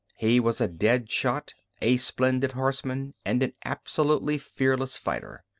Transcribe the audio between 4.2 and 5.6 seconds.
fearless fighter.